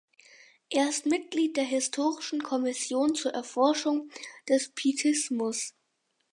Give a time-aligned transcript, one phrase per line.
[0.71, 4.09] Er ist Mitglied der Historischen Kommission zur Erforschung
[4.49, 5.75] des Pietismus.